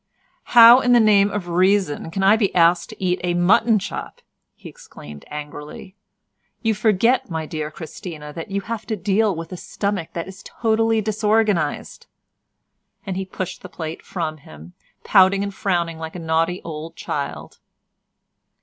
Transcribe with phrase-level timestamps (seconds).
[0.57, 4.23] "How in the name of reason can I be asked to eat a mutton chop?"
[4.55, 5.95] he exclaimed angrily;
[6.63, 10.41] "you forget, my dear Christina, that you have to deal with a stomach that is
[10.43, 12.07] totally disorganised,"
[13.05, 17.59] and he pushed the plate from him, pouting and frowning like a naughty old child.